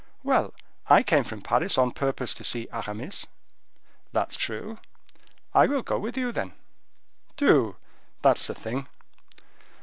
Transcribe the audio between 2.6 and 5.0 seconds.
Aramis." "That's true."